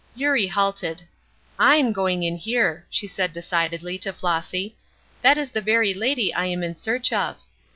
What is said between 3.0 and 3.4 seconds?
said,